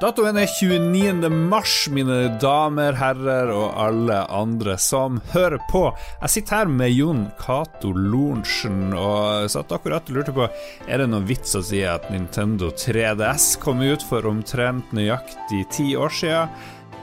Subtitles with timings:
[0.00, 1.28] Datoen er 29.
[1.28, 5.82] mars, mine damer, herrer og alle andre som hører på.
[6.22, 10.46] Jeg sitter her med Jon Cato Lorentzen og satt akkurat og lurte på
[10.88, 15.90] Er det noen vits å si at Nintendo 3DS kom ut for omtrent nøyaktig ti
[16.00, 16.54] år siden?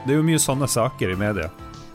[0.02, 1.52] Det er jo mye sånne saker i media.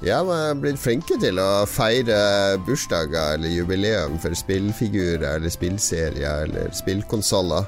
[0.07, 6.47] Ja, man er blitt flinke til å feire bursdager eller jubileum for spillfigurer eller spillserier
[6.47, 7.67] eller spillkonsoller.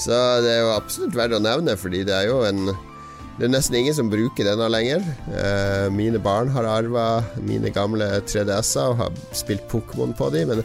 [0.00, 2.70] Så det er jo absolutt verdt å nevne, fordi det er jo en
[3.40, 5.00] Det er nesten ingen som bruker denne lenger.
[5.32, 10.60] Eh, mine barn har arva mine gamle 3DS-er og har spilt Pokémon på dem, men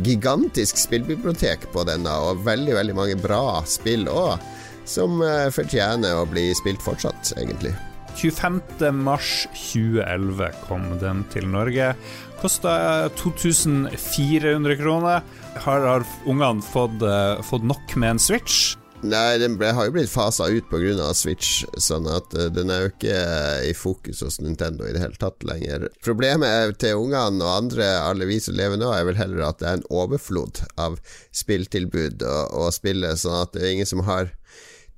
[0.00, 4.40] gigantisk spillbibliotek på denne, og veldig, veldig mange bra spill òg,
[4.88, 7.74] som eh, fortjener å bli spilt fortsatt, egentlig.
[8.16, 8.92] 25.
[8.92, 11.92] mars 2011 kom den til Norge.
[12.40, 15.22] Kosta 2400 kroner.
[15.56, 18.76] Har, har ungene fått, uh, fått, nok med en Switch?
[19.06, 21.10] Nei, den ble, har jo blitt fasa ut pga.
[21.16, 23.20] Switch, sånn at uh, den er jo ikke
[23.68, 25.88] i fokus hos Nintendo i det hele tatt lenger.
[26.04, 29.70] Problemet til ungene og andre, alle vi som lever nå, er vel heller at det
[29.70, 30.98] er en overflod av
[31.36, 34.32] spilltilbud og, og spillet, sånn at det er ingen som har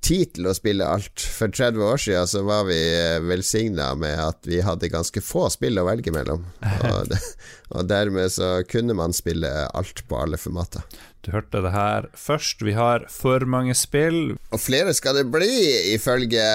[0.05, 1.19] tid til å spille alt.
[1.19, 5.47] For 30 år siden så var vi eh, velsigna med at vi hadde ganske få
[5.53, 6.45] spill å velge mellom.
[6.63, 7.13] Og,
[7.75, 10.85] og, dermed så kunne man spille alt på alle formater.
[11.25, 12.63] Du hørte det her først.
[12.65, 14.37] Vi har for mange spill.
[14.55, 15.51] Og flere skal det bli,
[15.95, 16.45] ifølge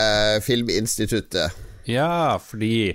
[0.44, 1.62] Filminstituttet.
[1.84, 2.94] Ja, fordi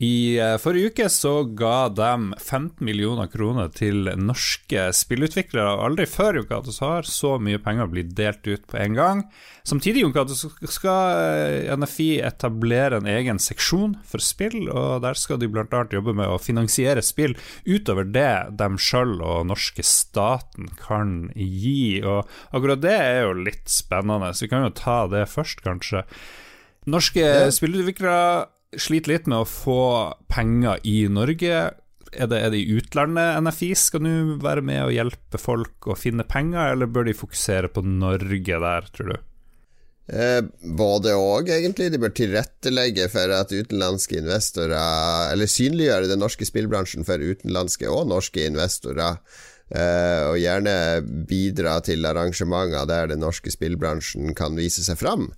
[0.00, 5.74] i eh, forrige uke så ga de 15 millioner kroner til norske spillutviklere.
[5.84, 9.20] Aldri før Jokato har så mye penger blitt delt ut på en gang.
[9.68, 10.32] Samtidig Jokato,
[10.72, 15.82] skal eh, NFI etablere en egen seksjon for spill, og der skal de bl.a.
[15.92, 17.36] jobbe med å finansiere spill
[17.68, 22.00] utover det de sjøl og norske staten kan gi.
[22.00, 22.24] Og
[22.56, 26.06] akkurat det er jo litt spennende, så vi kan jo ta det først, kanskje.
[26.88, 29.80] Norske spillutviklere sliter litt med å få
[30.30, 31.62] penger i Norge.
[32.10, 35.98] Er det, er det, i utlandet NFI skal nå være med og hjelpe folk å
[35.98, 39.18] finne penger, eller bør de fokusere på Norge der, tror du?
[40.10, 41.90] Eh, både og, egentlig.
[41.94, 48.08] De bør tilrettelegge for at utenlandske investorer Eller synliggjøre den norske spillbransjen for utenlandske og
[48.10, 49.20] norske investorer.
[49.70, 50.74] Eh, og gjerne
[51.30, 55.28] bidra til arrangementer der den norske spillbransjen kan vise seg fram.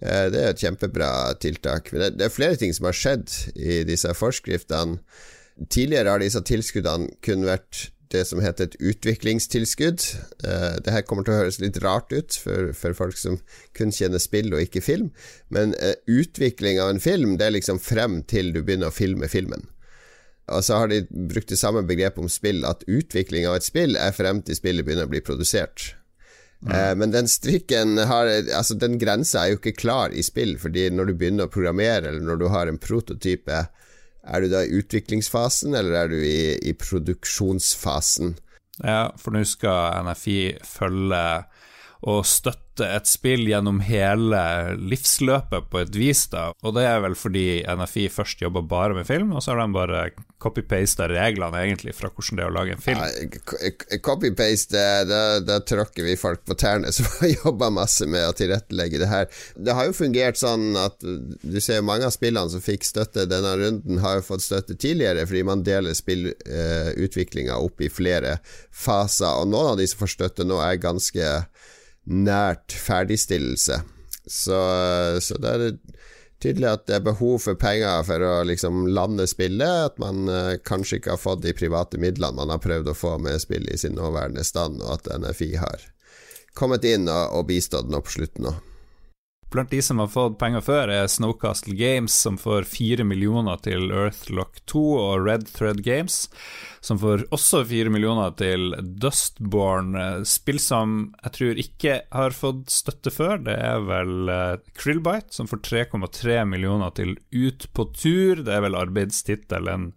[0.00, 1.92] Eh, det er et kjempebra tiltak.
[1.92, 5.02] Men det er flere ting som har skjedd i disse forskriftene.
[5.68, 10.04] Tidligere har disse tilskuddene kun vært det som heter et utviklingstilskudd.
[10.44, 13.38] Uh, det her kommer til å høres litt rart ut for, for folk som
[13.76, 15.12] kun kjenner spill og ikke film,
[15.52, 19.30] men uh, utvikling av en film det er liksom frem til du begynner å filme
[19.32, 19.64] filmen.
[20.52, 23.98] Og så har de brukt det samme begrepet om spill, at utvikling av et spill
[23.98, 25.92] er frem til spillet begynner å bli produsert.
[26.62, 26.98] Mm.
[27.00, 31.10] Men den strikken har Altså, den grensa er jo ikke klar i spill, fordi når
[31.10, 33.64] du begynner å programmere, eller når du har en prototype,
[34.22, 38.36] er du da i utviklingsfasen, eller er du i, i produksjonsfasen?
[38.82, 41.24] Ja, for nå skal NFI følge
[42.02, 44.40] og støtte et spill gjennom hele
[44.80, 46.48] livsløpet på et vis, da.
[46.64, 49.76] Og det er vel fordi NFI først jobba bare med film, og så har de
[49.76, 50.00] bare
[50.42, 53.02] copy-pasta reglene egentlig fra hvordan det er å lage en film.
[53.04, 54.82] Ja, copy-paste,
[55.46, 59.30] da tråkker vi folk på tærne som har jobba masse med å tilrettelegge det her.
[59.54, 63.54] Det har jo fungert sånn at du ser mange av spillene som fikk støtte denne
[63.60, 68.38] runden, har jo fått støtte tidligere, fordi man deler spillutviklinga uh, opp i flere
[68.72, 71.30] faser, og noen av de som får støtte nå, er ganske
[72.04, 73.82] nært ferdigstillelse.
[74.26, 74.58] Så,
[75.20, 75.76] så, det er
[76.42, 79.92] tydelig at det er behov for penger for å liksom lande spillet.
[79.92, 83.16] At man uh, kanskje ikke har fått de private midlene man har prøvd å få
[83.22, 85.88] med spillet i sin nåværende stand, og at NFI har
[86.58, 88.71] kommet inn og, og bistått nå på slutten òg.
[89.52, 93.90] Blant de som har fått penger før, er Snowcastle Games, som får fire millioner til
[93.92, 96.30] Earthlock 2, og Red Thread Games,
[96.80, 99.92] som får også fire millioner til Dustborn.
[100.24, 105.50] Spill som jeg tror ikke har fått støtte før, det er vel uh, Krillbite, som
[105.50, 108.40] får 3,3 millioner til Ut på tur.
[108.40, 109.90] Det er vel arbeidstittel, en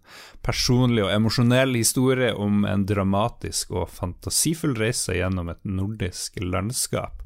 [0.44, 7.24] personlig og emosjonell historie om en dramatisk og fantasifull reise gjennom et nordisk landskap.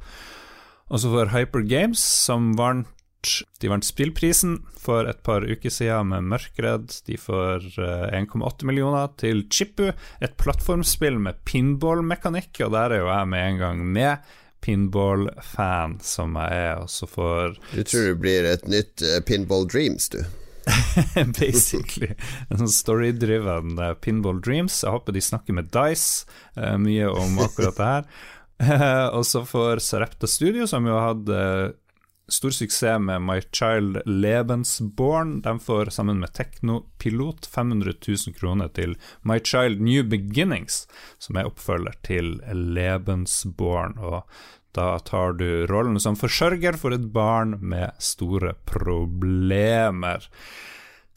[0.90, 2.88] Og så får Hyper Games, som vant
[3.60, 6.94] de vant spillprisen for et par uker siden med Mørkredd.
[7.04, 13.10] De får 1,8 eh, millioner til Chippu, et plattformspill med pinball-mekanikk, og der er jo
[13.12, 14.30] jeg med en gang med.
[14.60, 19.64] Pinball-fan som jeg er, og så får Du tror det blir et nytt uh, Pinball
[19.68, 20.20] Dreams, du?
[21.40, 22.12] Basically.
[22.50, 24.82] En sånn story-driven uh, Pinball Dreams.
[24.84, 26.28] Jeg håper de snakker med Dice
[26.58, 28.10] uh, mye om akkurat det her.
[29.16, 31.38] og så får Sarepta Studio, som jo hadde
[32.30, 35.40] stor suksess med My Child Lebensborn.
[35.42, 40.86] De får sammen med Teknopilot 500 000 kroner til My Child New Beginnings,
[41.18, 43.98] som er oppfølger til Lebensborn.
[43.98, 44.22] Og
[44.76, 50.28] da tar du rollen som forsørger for et barn med store problemer.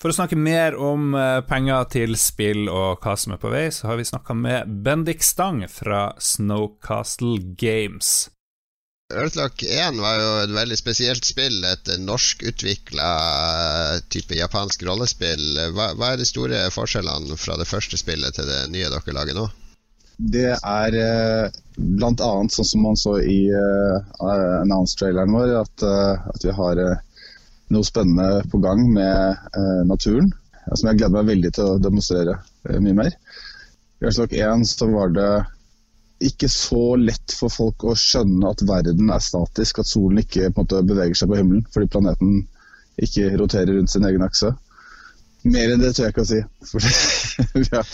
[0.04, 3.70] For å snakke mer om eh, penger til spill og hva som er på vei,
[3.72, 8.10] så har vi snakka med Bendik Stang fra Snowcastle Games.
[9.16, 13.14] Earthlock 1 var jo et veldig spesielt spill, et norskutvikla
[13.54, 15.46] eh, type japansk rollespill.
[15.72, 19.40] Hva, hva, er de store forskjellene fra det første spillet til det nye dere lager
[19.40, 19.48] nå?
[20.20, 22.34] Det er eh, bl.a.
[22.52, 27.00] sånn som man så i uh, announce-traileren vår, at, uh, at, vi har uh,
[27.74, 30.32] noe spennende på gang med uh, naturen.
[30.64, 32.38] Som jeg gleder meg veldig til å demonstrere
[32.80, 33.18] mye mer.
[34.00, 35.32] I Earthlock 1 så var det
[36.24, 40.82] ikke så lett for folk å skjønne at verden er statisk, at solen ikke måte
[40.88, 42.38] beveger seg på himmelen fordi planeten
[43.02, 44.54] ikke roterer rundt sin egen akse.
[45.44, 46.42] Mer enn det tør jeg ikke å si.
[47.58, 47.88] Vi, har,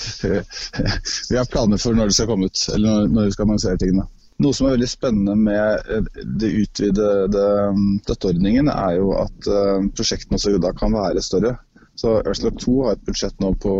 [1.29, 4.03] vi, har, planer for når det skal komme ut, eller når, vi skal annonsere tingene.
[4.39, 6.05] Noe som er veldig spennende med eh,
[6.39, 7.43] det utvidede
[7.73, 11.57] um, støtteordningen, er jo at uh, prosjektene også da kan være større.
[11.99, 13.73] Så Earthlock 2 har et budsjett nå på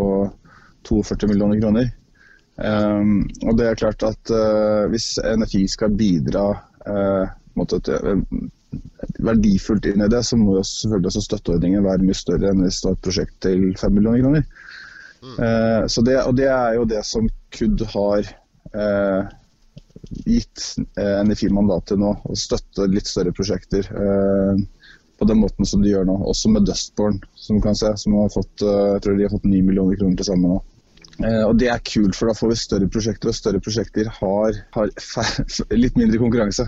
[0.88, 1.88] 42 millioner kroner.
[2.60, 6.42] Um, og det er klart at uh, Hvis NFI skal bidra
[6.84, 7.30] uh,
[9.24, 12.82] verdifullt inn i det, så må jo selvfølgelig også støtteordningen være mye større enn hvis
[12.82, 14.44] det var et prosjekt til 5 millioner kroner.
[15.24, 15.36] Mm.
[15.40, 18.34] Uh, så det, og det er jo det som KUD har
[20.26, 20.64] gitt
[20.98, 23.88] uh, NFI mandat til nå, å støtte litt større prosjekter
[25.20, 26.14] på den måten som de gjør nå.
[26.32, 29.44] Også med Dustborn, som du kan se, som har fått, jeg tror de har fått
[29.44, 30.60] 9 millioner kroner til sammen nå.
[31.44, 34.94] Og Det er kult, for da får vi større prosjekter, og større prosjekter har, har
[35.82, 36.64] litt mindre konkurranse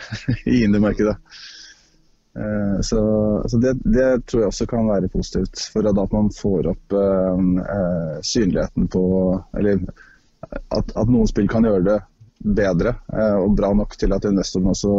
[0.54, 1.16] i indie-markedet.
[2.36, 3.00] Eh, så,
[3.48, 6.96] så det, det, tror jeg også kan være positivt, for at man får opp
[8.26, 9.04] synligheten på
[9.56, 9.80] Eller
[10.46, 11.96] at, at, noen spill kan gjøre det
[12.46, 14.92] bedre uh, og bra nok til at investorene også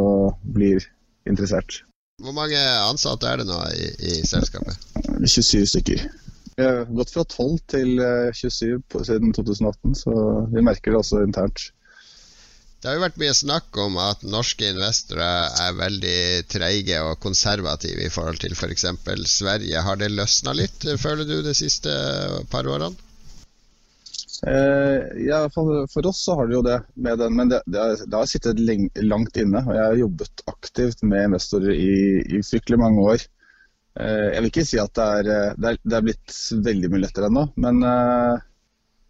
[0.55, 0.83] blir
[1.29, 1.81] interessert.
[2.23, 4.79] Hvor mange ansatte er det nå i, i selskapet?
[5.37, 6.07] 27 stykker.
[6.57, 7.99] Vi har gått fra 12 til
[8.33, 10.13] 27 på, siden 2018, så
[10.49, 11.67] vi merker det også internt.
[12.77, 18.05] Det har jo vært mye snakk om at norske investorer er veldig treige og konservative
[18.05, 18.85] i forhold til f.eks.
[19.01, 19.81] For Sverige.
[19.81, 21.93] Har det løsna litt, føler du, de siste
[22.51, 22.93] par årene?
[24.45, 26.81] Eh, ja, for, for, oss så har det jo det.
[26.93, 28.61] med Den, men det, det, har, det, har, sittet
[29.01, 29.63] langt inne.
[29.65, 31.95] og Jeg har jobbet aktivt med investorer i,
[32.37, 33.25] i fryktelig mange år.
[33.97, 36.37] Eh, jeg vil ikke si at det er, det er, det er blitt
[36.69, 38.45] veldig mye lettere ennå, men eh,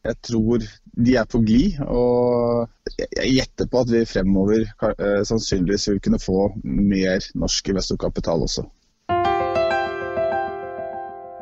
[0.07, 0.63] jeg tror
[1.07, 1.81] de er på glid.
[1.91, 8.47] Og jeg gjetter på at vi fremover eh, sannsynligvis vil kunne få mer norsk investorkapital
[8.47, 8.63] også.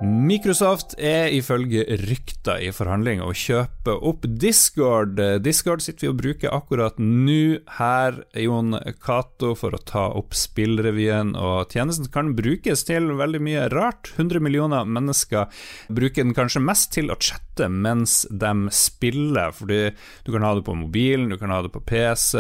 [0.03, 5.21] Microsoft er ifølge rykter i forhandling å kjøpe opp Discord.
[5.39, 11.31] Discord sitter vi og bruker akkurat nå her, Jon Cato, for å ta opp spillrevyen.
[11.39, 14.12] Og tjenesten kan brukes til veldig mye rart.
[14.18, 15.47] 100 millioner mennesker
[15.88, 19.95] bruker den kanskje mest til å chatte mens de spiller, fordi
[20.27, 22.36] du kan ha det på mobilen, du kan ha det på PC.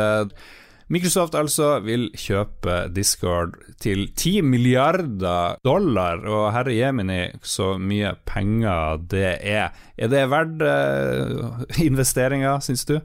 [0.93, 9.01] Microsoft altså vil kjøpe Discord til 10 milliarder dollar, og herre jemini, så mye penger
[9.09, 9.73] det er.
[9.97, 12.99] Er det verdt uh, investeringer, syns du?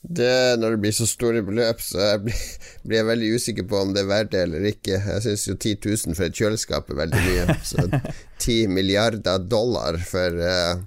[0.00, 2.44] Det, når det blir så store beløp, så jeg blir,
[2.84, 5.00] blir, jeg veldig usikker på om det er verdt det eller ikke.
[5.00, 5.74] Jeg syns jo 10
[6.06, 7.58] 000 for et kjøleskap er veldig mye.
[7.64, 7.88] Så
[8.44, 10.80] 10 milliarder dollar for uh,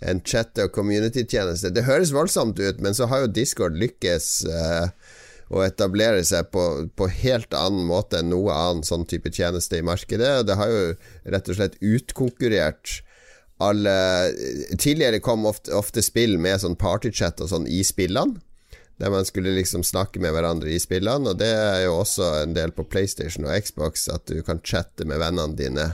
[0.00, 1.74] en chat- og community-tjeneste.
[1.74, 5.16] Det høres voldsomt ut, men så har jo Discord lykkes uh,
[5.50, 6.64] å etablere seg på,
[6.94, 10.44] på helt annen måte enn noe annen sånn type tjeneste i markedet.
[10.46, 10.82] Det har jo
[11.34, 13.00] rett og slett utkonkurrert
[13.60, 13.92] alle
[14.80, 18.40] Tidligere kom ofte, ofte spill med sånn partychat og sånn i spillene.
[19.00, 22.52] Der man skulle liksom snakke med hverandre i spillene, og det er jo også en
[22.56, 25.86] del på PlayStation og Xbox, at du kan chatte med vennene dine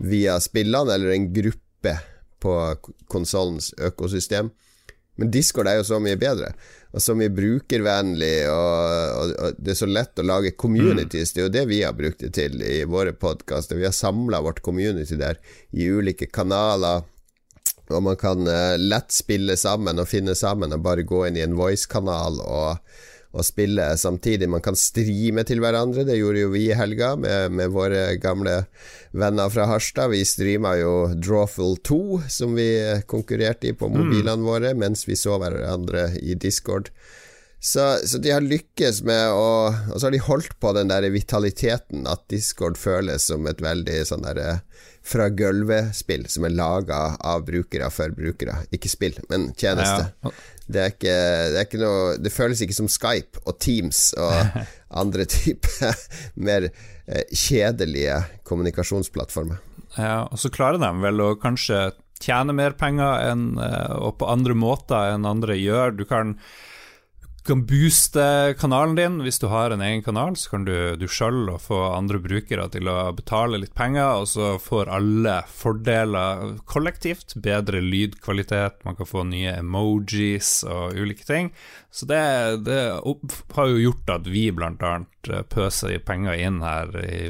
[0.00, 1.92] via spillene, eller en gruppe
[2.40, 2.54] på
[3.12, 4.48] konsollens økosystem.
[5.20, 6.54] Men Discord er jo så mye bedre,
[6.98, 11.30] og så mye brukervennlig, og, og, det er så lett å lage communities.
[11.30, 11.34] Mm.
[11.36, 13.78] Det er jo det vi har brukt det til i våre podkaster.
[13.78, 15.38] Vi har samla vårt community der
[15.70, 17.06] i ulike kanaler.
[17.94, 21.44] Og man kan uh, lett spille sammen og finne sammen og bare gå inn i
[21.46, 22.98] en voice-kanal og
[23.36, 24.48] å spille samtidig.
[24.48, 28.62] Man kan streame til hverandre, det gjorde jo vi i helga med, med våre gamle
[29.12, 30.12] venner fra Harstad.
[30.14, 32.70] Vi streama jo Drawful 2, som vi
[33.10, 33.96] konkurrerte i på mm.
[33.98, 34.48] mobilene mm.
[34.48, 36.92] våre, mens vi så hverandre i Discord.
[37.60, 39.46] Så, så, de har lykkes med å
[39.90, 43.96] Og så har de holdt på den der vitaliteten at Discord føles som et veldig
[44.06, 44.60] sånn derre
[45.08, 48.60] fra gulvet-spill som er laga av brukere for brukere.
[48.74, 50.12] Ikke spill, men tjeneste.
[50.22, 50.32] Ja.
[50.68, 51.14] Det, er ikke,
[51.48, 54.60] det, er ikke, noe Det føles ikke som Skype og Teams og
[55.02, 55.96] andre typer
[56.48, 59.64] mer eh, kjedelige kommunikasjonsplattformer.
[59.96, 61.88] Ja, og så klarer de vel å kanskje
[62.22, 65.96] tjene mer penger enn, eh, og på andre måter enn andre gjør.
[65.96, 66.36] Du kan
[67.48, 69.20] kan booste kanalen din.
[69.24, 72.90] Hvis du har en egen kanal, så kan du, du sjøl få andre brukere til
[72.92, 77.38] å betale litt penger, og så får alle fordeler kollektivt.
[77.42, 81.50] Bedre lydkvalitet, man kan få nye emojis og ulike ting.
[81.90, 82.20] Så det,
[82.68, 82.80] det
[83.56, 84.94] har jo gjort at vi bl.a.
[85.48, 87.20] pøser penger inn her i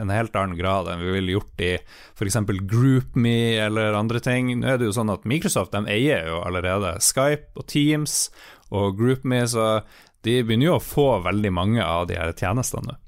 [0.00, 2.38] en helt annen grad enn vi ville gjort i f.eks.
[2.68, 4.52] GroupMe eller andre ting.
[4.60, 8.26] Nå er det jo sånn at Microsoft de eier jo allerede Skype og Teams
[8.72, 9.84] og GroupMe, så
[10.26, 12.98] de begynner jo å få veldig mange av de her tjenestene.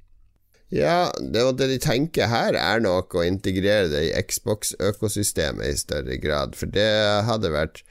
[0.75, 6.18] Ja, det, det de tenker her, er nok å integrere det i Xbox-økosystemet i større
[6.18, 6.56] grad.
[6.59, 6.88] For det
[7.28, 7.85] hadde vært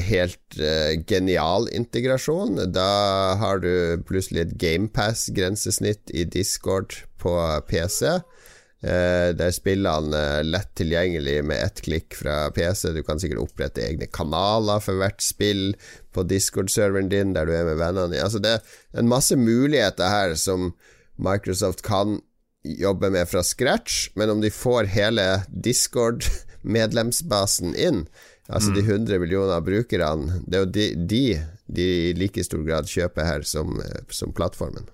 [0.00, 2.60] helt uh, genial integrasjon.
[2.74, 7.36] Da har du plutselig et GamePass-grensesnitt i Discord på
[7.68, 8.18] PC.
[8.82, 12.88] Uh, der spillene er lett tilgjengelig med ett klikk fra PC.
[12.96, 15.76] Du kan sikkert opprette egne kanaler for hvert spill
[16.10, 18.24] på Discord-serveren din der du er med vennene dine.
[18.26, 20.72] Altså, det er en masse muligheter her som
[21.22, 22.18] Microsoft kan
[22.62, 28.06] jobbe med fra scratch, men om de får hele Discord-medlemsbasen inn,
[28.48, 28.74] altså mm.
[28.74, 33.22] de 100 millioner brukerne, det er jo de de, de i like stor grad kjøper
[33.26, 34.86] her som, som plattformen.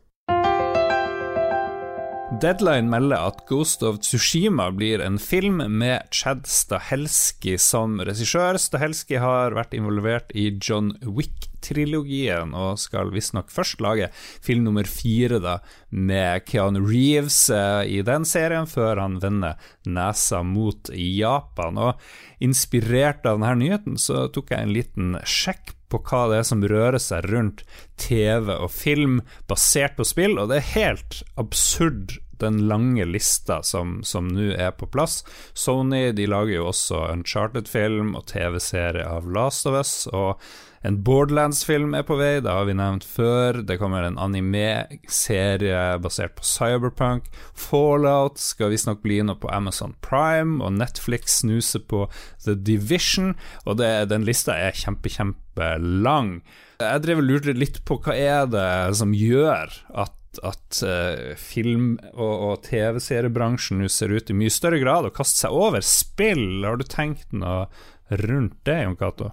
[2.28, 8.58] Deadline melder at Ghost of Tsushima blir en film med Chad Stahelski som regissør.
[8.61, 14.11] Stahelski har vært involvert i John Wick-trilogien og skal visstnok først lage
[14.44, 15.56] film nummer fire da,
[15.88, 19.56] med Keanu Reeves eh, i den serien, før han vender
[19.88, 21.80] nesa mot Japan.
[21.80, 26.49] Og Inspirert av denne nyheten så tok jeg en liten sjekk på hva det er
[26.49, 27.64] som rører seg rundt
[28.00, 34.00] TV og film basert på spill, og det er helt absurd den lange lista som
[34.33, 35.21] nå er på plass.
[35.54, 40.40] Sony de lager jo også Uncharted-film og TV-serie av Last of Us, og
[40.87, 43.62] en Borderlands-film er på vei, det har vi nevnt før.
[43.66, 47.26] Det kommer en anime-serie basert på Cyberpunk.
[47.59, 52.07] Fallout skal visstnok bli noe på Amazon Prime, og Netflix snuser på
[52.45, 53.35] The Division,
[53.66, 56.38] og det, den lista er kjempe, kjempelang.
[56.78, 61.97] Jeg drev og lurte litt på hva er det som gjør at at uh, film-
[62.12, 66.64] og, og TV-seriebransjen nå ser ut i mye større grad å kaste seg over spill.
[66.66, 67.66] Har du tenkt noe
[68.08, 69.32] rundt det, Jon Cato?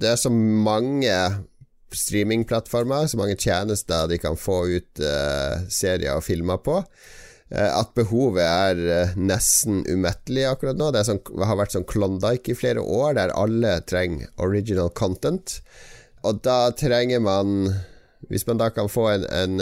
[0.00, 1.14] Det er så mange
[1.92, 6.80] streamingplattformer, så mange tjenester de kan få ut uh, serier og filmer på.
[7.50, 10.90] Uh, at behovet er nesten umettelig akkurat nå.
[10.94, 15.58] Det sånn, har vært sånn Klondyke i flere år, der alle trenger original content.
[16.24, 17.72] Og da trenger man
[18.30, 19.60] Hvis man da kan få en, en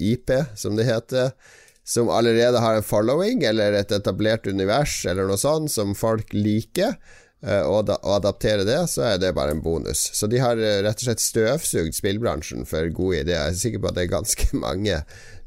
[0.00, 1.30] IP, som det heter,
[1.86, 6.98] som allerede har en following eller et etablert univers eller noe sånt som folk liker,
[7.40, 10.02] Eh, og, da, og adaptere det, så er det bare en bonus.
[10.16, 13.46] Så de har eh, rett og slett støvsugd spillbransjen for gode ideer.
[13.48, 14.98] Jeg er sikker på at det er ganske mange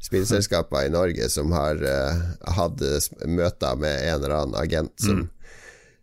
[0.02, 2.24] spillselskaper i Norge som har uh,
[2.58, 2.82] hatt
[3.24, 5.54] møter med en eller annen agent som, mm.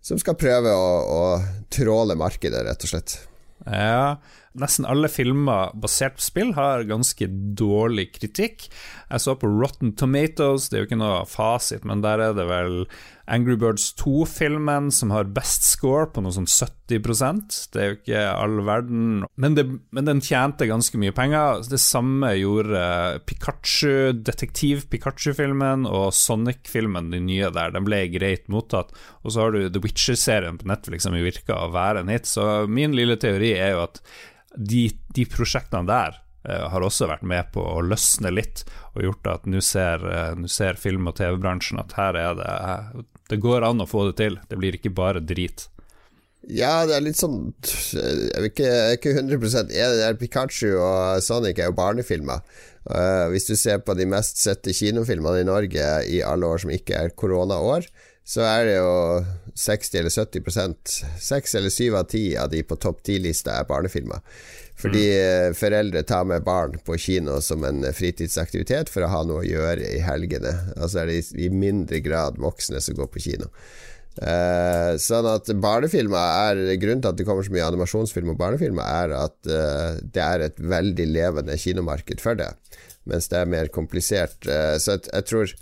[0.02, 3.20] som skal prøve å, å tråle markedet, rett og slett.
[3.68, 4.16] Ja,
[4.60, 7.28] nesten alle filmer basert på spill har ganske
[7.58, 8.68] dårlig kritikk.
[9.12, 12.48] Jeg så på Rotten Tomatoes, det er jo ikke noe fasit, men der er det
[12.50, 12.86] vel
[13.32, 18.24] Angry Birds 2-filmen som har best score på noe sånn 70% Det er jo ikke
[18.32, 19.04] all verden.
[19.40, 19.66] Men, det,
[19.96, 21.62] men den tjente ganske mye penger.
[21.72, 22.82] Det samme gjorde
[23.30, 27.72] Pikachu, Detektiv Pikachu-filmen og Sonic-filmen, de nye der.
[27.76, 28.92] Den ble greit mottatt.
[29.24, 32.28] Og så har du The Witcher-serien på Netflix som virker å være en hit.
[32.28, 34.04] Så min lille teori er jo at
[34.56, 36.18] de, de prosjektene der
[36.48, 38.66] uh, har også vært med på å løsne litt,
[38.96, 43.04] og gjort at nå ser, uh, ser, film- og TV-bransjen at her er det uh,
[43.32, 45.70] Det går an å få det til, det blir ikke bare drit.
[46.50, 47.52] Ja, det er litt sånn
[47.94, 50.16] Jeg er ikke, er ikke 100 enig.
[50.18, 52.42] Pikachu og Sonic er jo barnefilmer.
[52.90, 56.74] Uh, hvis du ser på de mest sette kinofilmene i Norge i alle år som
[56.74, 57.86] ikke er koronaår,
[58.24, 58.92] så er det jo
[59.58, 64.22] 60 eller 70 6 eller 7 av 10 av de på topp 10-lista er barnefilmer.
[64.82, 65.56] Fordi mm.
[65.58, 69.94] foreldre tar med barn på kino som en fritidsaktivitet for å ha noe å gjøre
[69.98, 70.54] i helgene.
[70.78, 73.52] Altså er det i mindre grad voksne som går på kino.
[74.20, 76.20] Eh, sånn at barnefilmer
[76.52, 80.24] er Grunnen til at det kommer så mye animasjonsfilm og barnefilmer, er at eh, det
[80.24, 82.50] er et veldig levende kinomarked for det,
[83.08, 84.36] mens det er mer komplisert.
[84.44, 85.54] Eh, så jeg, jeg, tror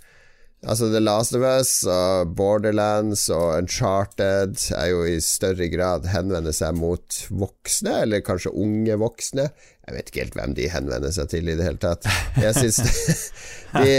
[0.68, 6.52] Altså The Last of Us og Borderlands og Uncharted er jo i større grad henvender
[6.56, 9.48] seg mot voksne, eller kanskje unge voksne.
[9.88, 12.10] Jeg vet ikke helt hvem de henvender seg til i det hele tatt.
[12.44, 12.82] Jeg synes
[13.80, 13.96] de,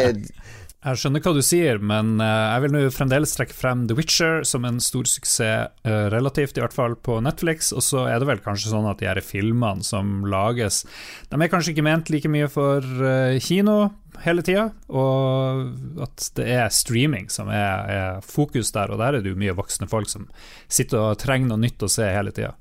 [0.81, 4.47] jeg skjønner hva du sier, men eh, jeg vil nå fremdeles trekke frem The Witcher
[4.49, 7.69] som en stor suksess, eh, relativt i hvert fall på Netflix.
[7.77, 10.87] Og så er det vel kanskje sånn at de her filmene som lages,
[11.29, 13.91] de er kanskje ikke ment like mye for eh, kino
[14.25, 19.25] hele tida, og at det er streaming som er, er, fokus der, og der er
[19.25, 20.27] det jo mye voksne folk som
[20.65, 22.55] sitter og trenger noe nytt å se hele tida.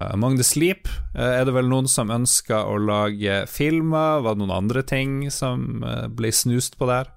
[0.00, 4.58] Among the Sleep er det vel noen som ønsker å lage filmer, var det noen
[4.62, 5.84] andre ting som
[6.16, 7.10] ble snust på der?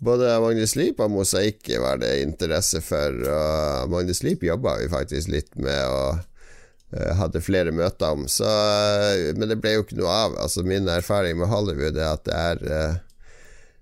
[0.00, 3.16] Både Magnus Leap og Mosaikk var det interesse for.
[3.20, 6.22] Og Magnus Leap jobba vi faktisk litt med og
[6.96, 8.24] uh, hadde flere møter om.
[8.24, 10.38] Så, uh, men det ble jo ikke noe av.
[10.40, 12.98] Altså Min erfaring med Hollywood er at det er uh,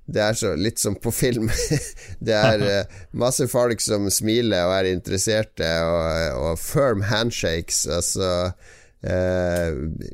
[0.08, 1.52] det er så, litt som på film.
[2.26, 7.82] det er masse folk som smiler og er interesserte, og, og firm handshakes.
[7.92, 8.30] Altså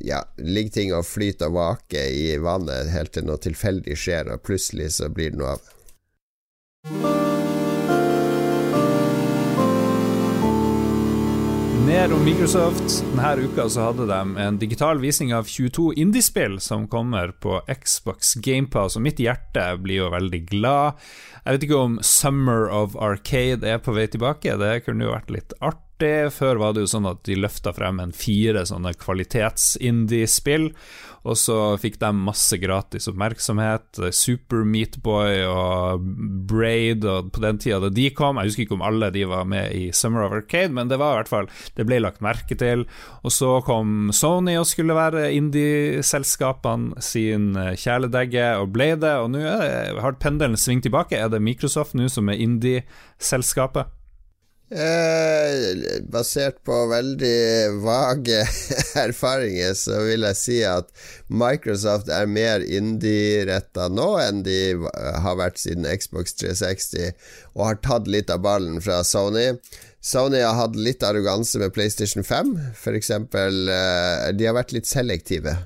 [0.04, 4.42] ja, ligger ting og flyter og vaker i vannet helt til noe tilfeldig skjer, og
[4.44, 5.70] plutselig så blir det noe av.
[6.84, 6.92] Mer
[12.12, 13.04] om Microsoft.
[13.14, 18.34] Denne uka så hadde de en digital visning av 22 indiespill som kommer på Xbox
[18.34, 21.00] GamePass, og mitt hjerte blir jo veldig glad.
[21.46, 25.32] Jeg vet ikke om Summer of Arcade er på vei tilbake, det kunne jo vært
[25.32, 26.32] litt artig.
[26.36, 28.92] Før var det jo sånn at de løfta frem en fire sånne
[31.24, 34.00] og så fikk de masse gratis oppmerksomhet.
[34.12, 36.04] Super Meatboy og
[36.50, 39.48] Braid og på den tida da de kom, jeg husker ikke om alle de var
[39.48, 42.56] med i Summer of Arcade, men det var i hvert fall Det ble lagt merke
[42.60, 42.84] til.
[43.24, 49.16] Og så kom Sony og skulle være indie-selskapene sin kjæledegge, og ble det.
[49.24, 51.16] Og nå har pendelen svingt tilbake.
[51.16, 53.88] Er det Microsoft nå som er indie-selskapet?
[54.72, 58.38] Eh, basert på veldig vage
[59.04, 60.88] erfaringer, så vil jeg si at
[61.28, 64.58] Microsoft er mer indie-retta nå enn de
[65.20, 67.12] har vært siden Xbox 360,
[67.54, 69.50] og har tatt litt av ballen fra Sony.
[70.04, 73.12] Sony har hatt litt arroganse med PlayStation 5, f.eks.
[73.12, 75.58] Eh, de har vært litt selektive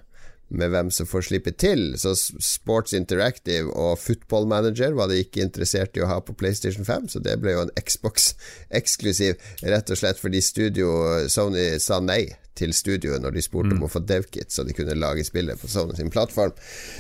[0.49, 1.93] med hvem som får slippe til.
[2.01, 6.89] Så Sports Interactive og Football Manager var de ikke interessert i å ha på PlayStation
[6.89, 9.39] 5, så det ble jo en Xbox-eksklusiv,
[9.75, 10.93] rett og slett fordi studio
[11.33, 12.25] Sony sa nei
[12.59, 13.77] til studioet når de spurte mm.
[13.79, 16.55] om å få DevKit, så de kunne lage spillet på Sony sin plattform.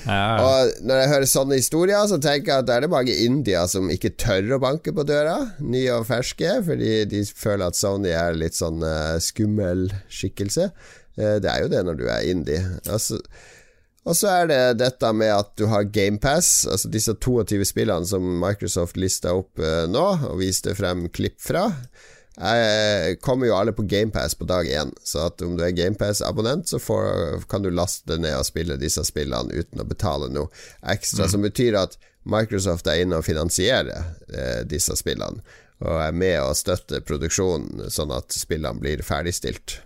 [0.06, 0.38] Ja.
[0.44, 3.64] Og Når jeg hører sånne historier, så tenker jeg at det er det mange India
[3.70, 8.14] som ikke tør å banke på døra, nye og ferske, fordi de føler at Sony
[8.14, 10.70] er litt sånn uh, skummel skikkelse.
[11.18, 12.62] Eh, det er jo det når du er indie.
[12.86, 13.18] Altså,
[14.08, 18.24] og så er det dette med at du har GamePass, altså disse 22 spillene som
[18.40, 21.66] Microsoft lista opp uh, nå og viste frem klipp fra.
[22.38, 26.70] Jeg kommer jo alle på GamePass på dag én, så at om du er GamePass-abonnent,
[26.70, 30.46] så får, kan du laste ned og spille disse spillene uten å betale noe
[30.86, 31.32] ekstra, mm.
[31.34, 35.42] som betyr at Microsoft er inne og finansierer eh, disse spillene,
[35.82, 39.80] og er med og støtter produksjonen, sånn at spillene blir ferdigstilt.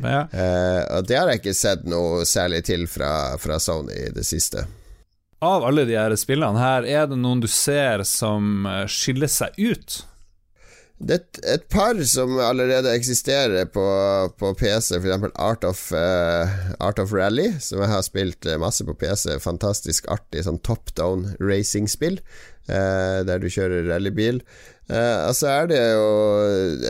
[0.00, 0.24] Ja.
[0.32, 4.24] Uh, og det har jeg ikke sett noe særlig til fra, fra Sony i det
[4.28, 4.64] siste.
[5.42, 9.56] Av alle de her spillene her, er det noen du ser som eh, skiller seg
[9.58, 9.96] ut?
[11.02, 13.82] Det er et par som allerede eksisterer på,
[14.38, 15.24] på PC, f.eks.
[15.34, 16.46] Art, of, uh,
[16.78, 19.34] Art of Rally, som jeg har spilt masse på PC.
[19.42, 22.20] Fantastisk artig sånn top down racing-spill,
[22.70, 24.38] uh, der du kjører rallybil.
[24.90, 26.06] Uh, altså er det jo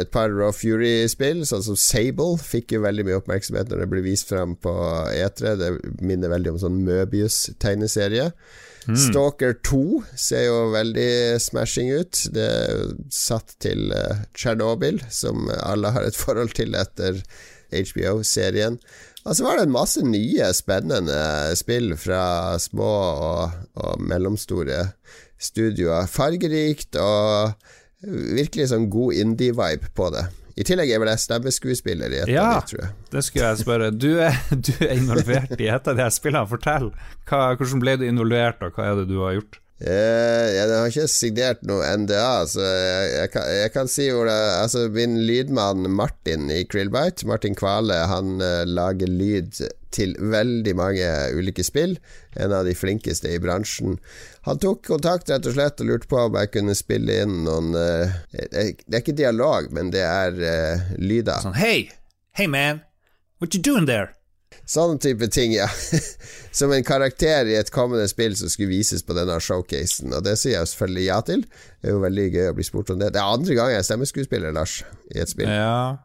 [0.00, 2.38] et par Raw Fury-spill, sånn som Sable.
[2.40, 4.72] Fikk jo veldig mye oppmerksomhet når det ble vist frem på
[5.12, 5.54] E3.
[5.60, 8.30] Det minner veldig om sånn Møbius-tegneserie.
[8.88, 8.98] Mm.
[8.98, 12.24] Stalker 2 ser jo veldig smashing ut.
[12.34, 17.22] Det er satt til uh, Tsjernobyl, som alle har et forhold til etter
[17.72, 18.80] HBO-serien.
[19.22, 21.20] Og så var det en masse nye, spennende
[21.58, 24.88] spill fra små og, og mellomstore
[25.42, 26.10] studioer.
[26.10, 27.54] Fargerikt og
[28.02, 30.26] virkelig sånn god indie-vibe på det.
[30.52, 32.92] I tillegg er vel jeg stemmeskuespiller i et ja, av dem, tror jeg.
[33.14, 33.88] det skulle jeg spørre.
[33.94, 34.36] Du er,
[34.68, 36.48] du er involvert i et av de her spillene.
[36.50, 36.90] Fortell.
[37.28, 39.61] Hva, hvordan ble du involvert, og hva er det du har gjort?
[39.82, 44.28] Uh, jeg har ikke signert noe NDA, så jeg, jeg, kan, jeg kan, si hvor
[44.30, 49.58] det Altså, min lydmann Martin i Krillbite, Martin Kvale, han uh, lager lyd
[49.92, 51.96] til veldig mange ulike spill.
[52.38, 53.98] En av de flinkeste i bransjen.
[54.46, 57.74] Han tok kontakt rett og slett og lurte på om jeg kunne spille inn noen
[57.74, 60.38] uh, Det er ikke dialog, men det er
[61.02, 61.42] lyder.
[61.42, 61.90] Sånn Hei!
[62.38, 62.84] Hey man!
[63.42, 64.14] What you doing there?
[64.72, 65.66] Sånne type ting, ja.
[66.58, 70.12] Som en karakter i et kommende spill som skulle vises på denne showcasen.
[70.16, 71.44] Og det sier jeg selvfølgelig ja til.
[71.44, 73.12] Det er jo veldig gøy å bli spurt om det.
[73.12, 74.80] Det er andre gang jeg er stemmeskuespiller, Lars,
[75.12, 75.52] i et spill.
[75.52, 76.00] Ja,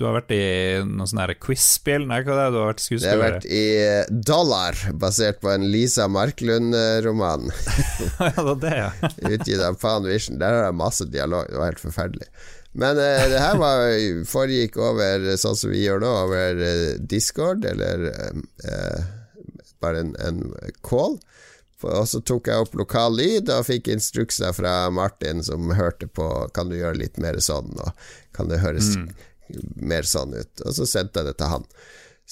[0.00, 0.44] du har vært i
[0.88, 2.06] noen sånne quiz-spill?
[2.08, 2.54] Nei, hva det er?
[2.54, 3.12] Du har vært skuespiller?
[3.12, 7.50] Jeg har vært i eh, Dollar, basert på en Lisa Marklund-roman.
[8.22, 8.90] ja, det var det, ja.
[9.34, 10.40] Utgitt av Pan Vision.
[10.40, 11.50] Der har jeg masse dialog.
[11.50, 12.30] Det var helt forferdelig.
[12.72, 13.82] Men eh, det her var,
[14.28, 19.02] foregikk over sånn som vi gjør nå, over uh, Discord, eller eh,
[19.82, 20.42] bare en, en,
[20.84, 21.18] call.
[21.82, 26.28] Og så tok jeg opp lokal lyd og fikk instrukser fra Martin som hørte på
[26.54, 27.90] Kan du gjøre litt mer sånn, og
[28.36, 29.08] kan det høres mm.
[29.82, 30.62] mer sånn ut?
[30.62, 31.66] Og så sendte jeg det til han.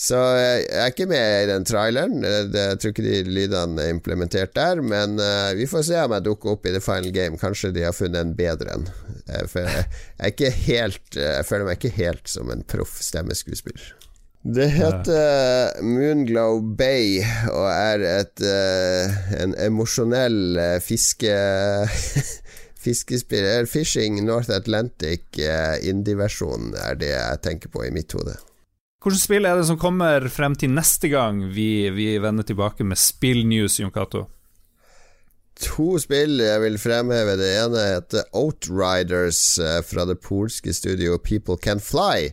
[0.00, 2.22] Så jeg er ikke med i den traileren.
[2.22, 4.78] Jeg tror ikke de lydene er implementert der.
[4.86, 5.18] Men
[5.58, 7.40] vi får se om jeg dukker opp i the final game.
[7.42, 8.86] Kanskje de har funnet en bedre en.
[9.30, 9.86] Uh, for jeg,
[10.18, 13.96] er ikke helt uh, Jeg føler meg ikke helt som en proff stemmeskuespiller.
[14.40, 17.18] Det heter Moonglow Bay
[17.52, 18.44] og er et,
[19.36, 21.34] en emosjonell fiske...
[22.80, 28.38] Fiskespill Fishing North Atlantic indie-versjon er det jeg tenker på i mitt hode.
[29.04, 33.00] Hvilket spill er det som kommer frem til neste gang vi, vi vender tilbake med
[33.00, 34.26] spillnews, Jon Cato?
[35.60, 37.36] To spill jeg vil fremheve.
[37.40, 42.30] Det ene heter Outriders eh, fra det polske studioet People Can Fly.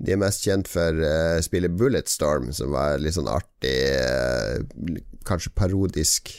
[0.00, 4.96] De er mest kjent for uh, spillet Bulletstorm, som var litt sånn artig, uh,
[5.28, 6.32] kanskje parodisk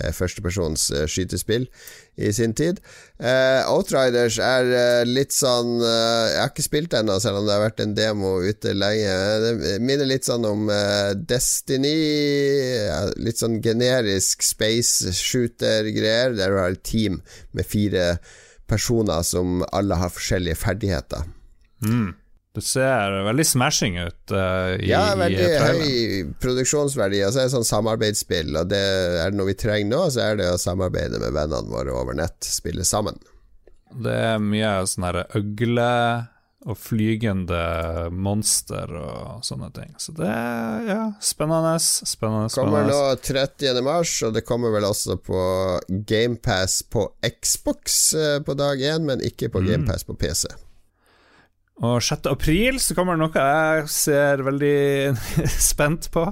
[0.00, 1.68] uh, førstepersons uh, skytespill
[2.18, 2.80] i sin tid.
[3.18, 7.54] Uh, Outriders er uh, litt sånn uh, Jeg har ikke spilt ennå, selv om det
[7.54, 9.14] har vært en demo ute lenge.
[9.44, 10.66] Det minner litt sånn om
[11.30, 11.94] Destiny.
[13.22, 17.22] litt sånn generisk space shooter-greier, der du har et team
[17.56, 18.16] med fire
[18.68, 21.28] personer som alle har forskjellige ferdigheter.
[21.84, 22.17] Mm.
[22.58, 27.20] Det ser veldig smashing ut uh, i Ja, veldig høy produksjonsverdi.
[27.22, 28.80] Og så er det sånn samarbeidsspill, og det
[29.22, 32.18] er det noe vi trenger nå, så er det å samarbeide med vennene våre over
[32.18, 33.20] nett, spille sammen.
[33.94, 35.86] Det er mye sånn herre øgle
[36.66, 37.60] og flygende
[38.10, 39.92] monster og sånne ting.
[40.02, 41.76] Så det er ja, spennende.
[41.78, 42.50] Spennende.
[42.52, 43.78] Kommer nå 30.
[43.86, 45.40] mars, og det kommer vel også på
[45.88, 47.06] GamePass på
[47.38, 49.70] Xbox eh, på dag én, men ikke på mm.
[49.70, 50.50] GamePass på PC.
[51.78, 52.26] Og 6.
[52.26, 55.14] april så kommer det noe jeg ser veldig
[55.70, 56.26] spent på.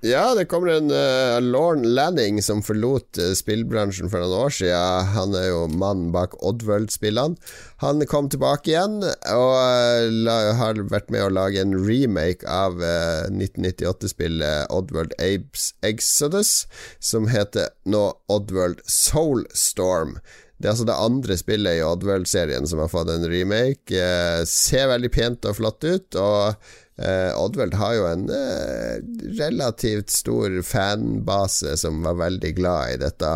[0.00, 5.10] Ja, det kommer en uh, Lorne Lanning som forlot uh, spillbransjen for noen år siden.
[5.12, 7.36] Han er jo mannen bak Oddworld-spillene.
[7.84, 12.80] Han kom tilbake igjen og uh, la, har vært med å lage en remake av
[12.80, 16.64] 1998-spillet Oddworld Apes Exodus,
[16.96, 20.16] som heter nå Oddworld Soulstorm.
[20.60, 23.96] Det er altså det andre spillet i Oddworld-serien som har fått en remake.
[23.96, 26.52] Eh, ser veldig pent og flott ut, og
[27.00, 28.98] eh, Oddworld har jo en eh,
[29.40, 33.32] relativt stor fanbase som var veldig glad i dette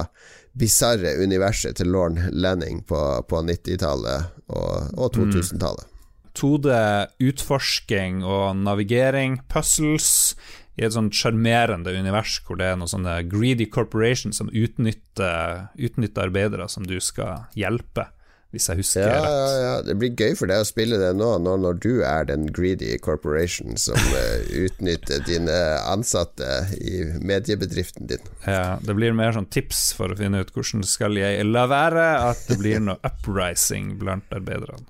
[0.54, 5.88] bisarre universet til Lorne Lanning på, på 90-tallet og, og 2000-tallet.
[5.88, 5.90] Mm.
[6.34, 10.34] 2D-utforsking og navigering, puzzles
[10.74, 16.26] i et sånn sjarmerende univers hvor det er noen sånne greedy corporations som utnytter, utnytter,
[16.26, 18.08] arbeidere som du skal hjelpe,
[18.54, 19.26] hvis jeg husker ja, rett.
[19.26, 19.74] Ja, ja.
[19.86, 22.92] Det blir gøy for deg å spille det nå, når, når du er den greedy
[23.02, 25.58] corporation som uh, utnytter dine
[25.90, 28.32] ansatte i mediebedriften din.
[28.46, 32.08] Ja, det blir mer sånn tips for å finne ut hvordan skal jeg la være
[32.32, 34.86] at det blir noe uprising blant arbeiderne.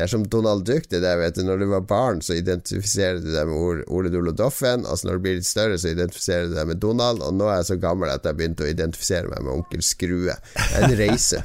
[0.00, 0.86] Det er som Donald Duck.
[0.88, 4.86] det der, vet du Når du var barn, så identifiserer du deg med Ole Doffen.
[4.88, 7.20] Og så når du blir litt større, så identifiserer du deg med Donald.
[7.20, 10.38] Og nå er jeg så gammel at jeg begynte å identifisere meg med onkel Skrue.
[10.80, 11.42] En reise.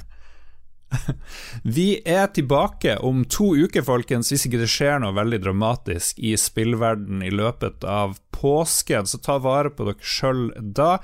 [1.75, 6.31] Vi er tilbake om to uker, folkens, hvis ikke det skjer noe veldig dramatisk i
[6.39, 8.15] spillverden i løpet av
[8.45, 9.09] påsken.
[9.09, 10.99] Så ta vare på dere sjøl da.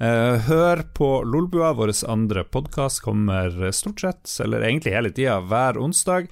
[0.00, 5.76] Eh, hør på Lolbua, vår andre podkast, kommer stort sett, eller egentlig hele tida, hver
[5.76, 6.30] onsdag.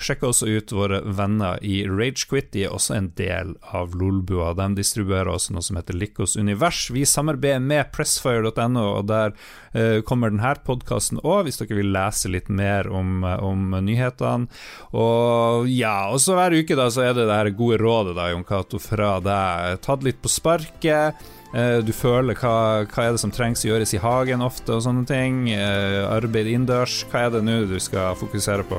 [0.00, 4.54] Sjekk også ut våre venner i Ragequit, de er også en del av Lolbua.
[4.56, 6.86] De distribuerer også noe som heter Likos univers.
[6.88, 9.34] Vi samarbeider med pressfire.no, og der
[9.76, 14.48] uh, kommer denne podkasten òg, hvis dere vil lese litt mer om, om nyhetene.
[14.96, 18.48] Og ja, også hver uke da så er det det her gode rådet da, Jon
[18.48, 19.82] Cato, fra deg.
[20.00, 23.94] Tatt litt på sparket Eh, du føler hva, hva er det som trengs å gjøres
[23.96, 25.48] i hagen ofte, og sånne ting.
[25.50, 27.02] Eh, arbeid innendørs.
[27.10, 28.78] Hva er det nå du skal fokusere på?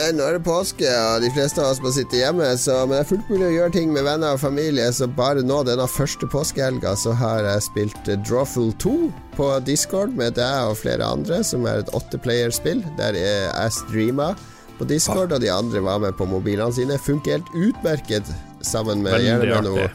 [0.00, 2.96] Eh, Nå er det påske, og de fleste av oss må sitte hjemme, så, men
[2.96, 4.88] det er fullt mulig å gjøre ting med venner og familie.
[4.96, 8.94] Så bare nå denne første påskehelga så har jeg spilt Drawful 2
[9.36, 14.32] på Discord med deg og flere andre, som er et åtteplayerspill der jeg streama
[14.80, 16.98] på Discord, og de andre var med på mobilene sine.
[16.98, 18.32] Funker helt utmerket
[18.64, 19.86] sammen med gjerne med noe.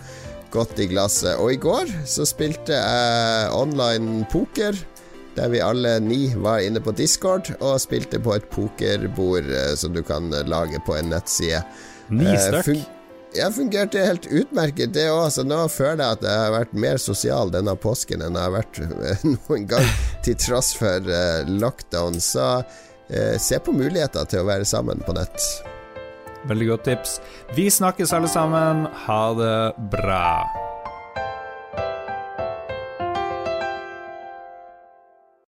[0.54, 1.36] Godt i glasset.
[1.42, 4.78] Og i går så spilte jeg online poker.
[5.38, 9.94] Der vi alle ni var inne på Discord og spilte på et pokerbord eh, som
[9.94, 11.60] du kan lage på en nettside.
[12.10, 12.66] Ni Eh, stykk.
[12.66, 12.86] fun-
[13.38, 15.28] ja, fungerte helt utmerket, det òg.
[15.36, 18.56] Så nå føler jeg at jeg har vært mer sosial denne påsken enn jeg har
[18.56, 19.86] vært eh, noen gang,
[20.26, 21.06] til tross for
[21.46, 22.18] lockdown.
[22.24, 22.48] Så
[23.12, 25.38] eh, se på muligheter til å være sammen på nett.
[26.48, 27.18] Veldig godt tips.
[27.58, 28.88] Vi snakkes alle sammen.
[29.08, 29.60] Ha det
[29.92, 30.28] bra.